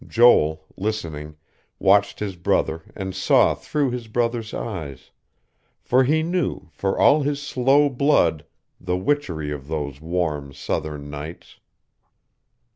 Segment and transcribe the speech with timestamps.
[0.07, 1.35] Joel, listening,
[1.77, 5.11] watched his brother and saw through his brother's eyes;
[5.79, 8.43] for he knew, for all his slow blood,
[8.79, 11.59] the witchery of those warm, southern nights.